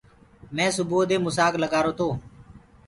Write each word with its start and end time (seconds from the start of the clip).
مينٚ 0.55 0.73
سُبئو 0.77 0.99
دي 1.09 1.15
موسآگ 1.23 1.53
لگآرو 1.63 1.91
گو۔ 1.97 2.09